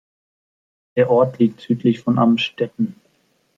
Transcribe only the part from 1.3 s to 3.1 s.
liegt südlich von Amstetten.